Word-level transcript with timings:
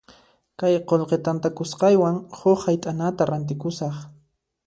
Kay 0.61 0.77
qullqi 0.91 1.19
tantakusqaywan 1.27 2.17
huk 2.39 2.65
hayt'anata 2.71 3.31
rantikusaq. 3.33 4.03